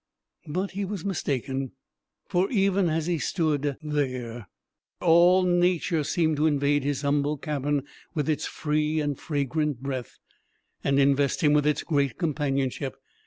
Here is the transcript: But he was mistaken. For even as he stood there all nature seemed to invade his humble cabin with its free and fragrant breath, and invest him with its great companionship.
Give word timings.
But 0.47 0.71
he 0.71 0.83
was 0.83 1.05
mistaken. 1.05 1.73
For 2.27 2.49
even 2.49 2.89
as 2.89 3.05
he 3.05 3.19
stood 3.19 3.77
there 3.83 4.47
all 4.99 5.43
nature 5.43 6.03
seemed 6.03 6.37
to 6.37 6.47
invade 6.47 6.83
his 6.83 7.03
humble 7.03 7.37
cabin 7.37 7.83
with 8.15 8.27
its 8.27 8.47
free 8.47 8.99
and 8.99 9.15
fragrant 9.19 9.83
breath, 9.83 10.17
and 10.83 10.99
invest 10.99 11.41
him 11.41 11.53
with 11.53 11.67
its 11.67 11.83
great 11.83 12.17
companionship. 12.17 12.95